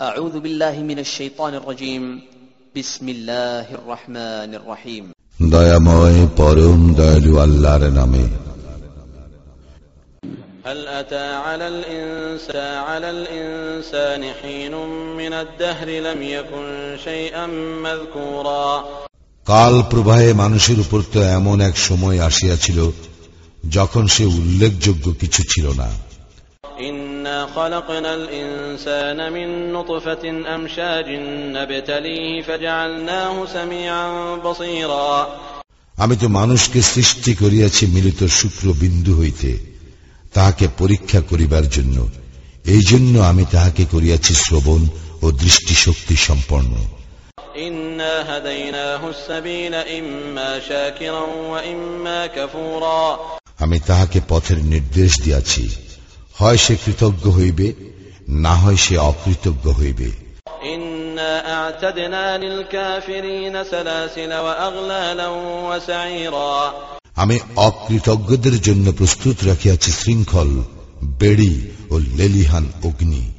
[0.00, 2.20] أعوذ بالله من الشيطان الرجيم
[2.76, 5.04] بسم الله الرحمن الرحيم
[5.40, 8.24] দয়াময় পরম দয়ালু আল্লাহর নামে
[10.64, 14.74] هل أتى على الإنسان على الإنسان حين
[15.16, 16.66] من الدهر لم يكن
[17.04, 17.46] شيئا
[17.86, 18.68] مذكورا
[19.46, 22.78] কাল প্রবাহে মানুষের উপর তো এমন এক সময় আসিয়াছিল
[23.76, 25.88] যখন সে উল্লেখযোগ্য কিছু ছিল না
[26.81, 30.23] إنا خلقنا الإنسان من نطفة
[30.55, 31.05] أمشاج
[31.55, 35.27] نبتليه فجعلناه سميعا بصيرا
[35.95, 39.51] আমি তো মানুষকে সৃষ্টি করিয়াছি মিলিত শুক্র বিন্দু হইতে
[40.33, 41.97] তাহাকে পরীক্ষা করিবার জন্য
[42.65, 44.81] এই জন্য আমি তাহাকে করিয়াছি শ্রবণ
[45.21, 46.73] ও দৃষ্টিশক্তি সম্পন্ন
[47.57, 53.03] إنا هديناه السبيل إما شاكرا وإما كفورا
[53.63, 55.63] আমি তাহাকে পথের নির্দেশ দিয়াছি
[56.40, 57.72] হয় সে কৃতজ্ঞ হইবে
[58.28, 60.10] না হয় সে অকৃতজ্ঞ হইবে।
[67.16, 70.62] আমি অকৃতজ্ঞদের জন্য প্রস্তুত রাখিয়াছি শৃঙ্খল
[71.04, 73.32] বেড়ি ও লেলিহান অগ্নি।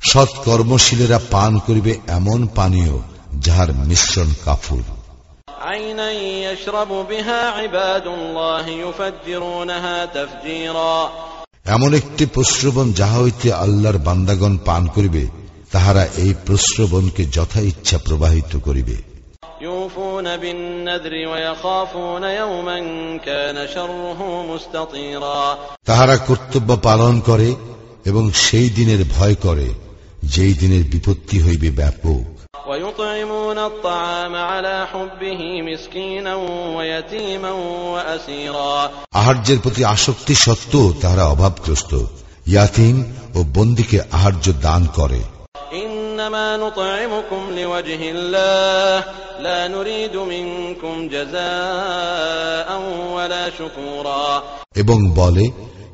[0.00, 2.98] সৎকর্মশীলেরা পান করিবে এমন পানীয়
[3.38, 4.82] যাহার মিশ্রণ কাফুর।
[5.63, 11.09] عينا يشرب بها عباد الله يفجرونها تفجيرا
[11.65, 15.23] এমন একটি প্রশ্রবণ যাহা হইতে আল্লাহর বান্দাগণ পান করিবে
[15.71, 18.97] তাহারা এই প্রশ্রবণকে যথা ইচ্ছা প্রবাহিত করিবে
[19.61, 22.77] يوفون بالنذر ويخافون يوما
[23.19, 24.19] كان شره
[24.51, 25.41] مستطيرا
[25.87, 27.49] তাহারা কর্তব্য পালন করে
[28.05, 29.67] এবং সেই দিনের ভয় করে
[30.33, 32.23] যেই দিনের বিপত্তি হইবে ব্যাপক
[32.69, 36.35] ويطعمون الطعام على حبه مسكينا
[36.75, 37.51] ويتيما
[37.93, 41.91] وأسيرا আহার্যের প্রতি আসক্তি সত্ত্বেও তাহারা অভাবগ্রস্ত
[42.47, 42.95] ইয়াতিম
[43.35, 45.21] ও বন্দিকে আহার্য দান করে
[45.73, 48.95] إنما نطعمكم لوجه الله
[49.39, 52.69] لا نريد منكم جزاء
[53.15, 54.27] ولا شكورا
[54.75, 55.45] এবং বলে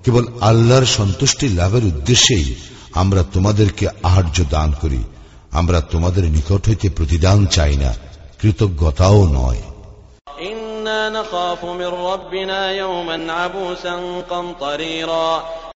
[0.05, 2.47] কেবল আল্লাহর সন্তুষ্টি লাভের উদ্দেশ্যেই
[2.93, 5.01] আমরা তোমাদেরকে আহার্য দান করি
[5.50, 7.94] আমরা তোমাদের নিকট হইতে প্রতিদান চাই না
[8.42, 9.62] কৃতজ্ঞতাও নয়।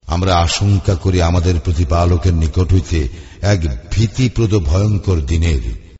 [0.06, 3.08] আমরা আশঙ্কা করি আমাদের প্রতিপালকের নিকট হইতে
[3.42, 5.92] এক ভীতিপ্রদ ভয়ঙ্কর দিনের।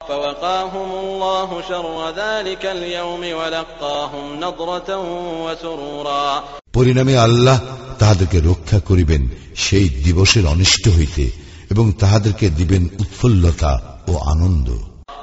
[6.72, 7.61] পরিণামে আল্লাহ
[7.99, 11.41] তাহাদেরকে রক্ষা করিবেন সেই দিবসের অনিষ্ট হইতে।
[11.72, 13.73] এবং তাহাদেরকে দিবেন উৎফুল্লতা
[14.07, 14.68] ও আনন্দ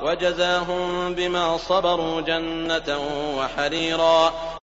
[0.05, 2.89] وجزاهم بما صبروا جنة
[3.39, 4.21] وحريرا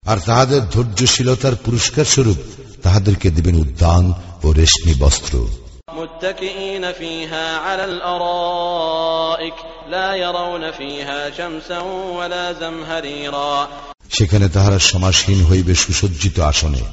[0.07, 2.39] আর তাহাদের ধৈর্যশীলতার পুরস্কার স্বরূপ
[2.83, 4.05] তাহাদেরকে দিবেন উদ্যান
[4.43, 5.33] ও রেশমি বস্ত্র
[5.95, 9.57] متكئين فيها على الأرائك
[9.89, 11.79] لا يرون فيها شمسا
[12.17, 13.55] ولا زمهريرا
[14.09, 16.83] সেখানে তাহারা সমাসীন হইবে সুসজ্জিত আসনে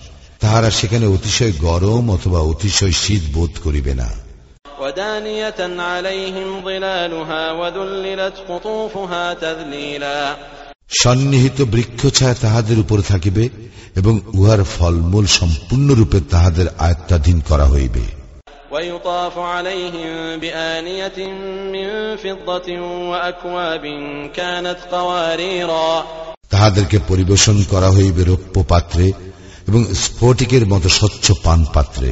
[0.40, 4.08] তাহারা সেখানে অতিশয় গরম অথবা অতিশয় শীত বোধ করিবে না
[4.82, 10.36] ودانية عليهم ظلالها وذللت قطوفها تذليلا
[11.02, 13.44] সন্নিহিত বৃক্ষছায়া তাহাদের উপর থাকিবে
[13.96, 18.04] এবং উহার ফলমূল সম্পূর্ণরূপে তাহাদের আয়ত্তাধীন করা হইবে
[18.72, 21.18] ويطاف عليهم بآنية
[21.74, 22.68] من فضة
[23.10, 23.84] وأكواب
[24.34, 25.90] كانت قواريرا
[26.50, 29.06] তাহাদেরকে পরিবেশন করা হইবে রৌপ্য পাত্রে
[29.68, 32.10] এবং স্ফটিকের মতো স্বচ্ছ পান পাত্রে